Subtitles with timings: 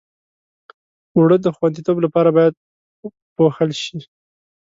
[1.15, 2.53] اوړه د خوندیتوب لپاره باید
[3.35, 3.99] پوښل شي